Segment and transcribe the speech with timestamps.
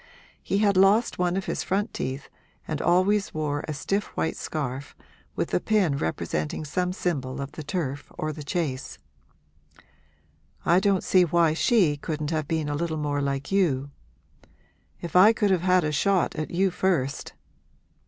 [0.41, 2.27] He had lost one of his front teeth
[2.67, 4.95] and always wore a stiff white scarf,
[5.35, 8.97] with a pin representing some symbol of the turf or the chase.
[10.65, 13.91] 'I don't see why she couldn't have been a little more like you.
[15.01, 17.33] If I could have had a shot at you first!'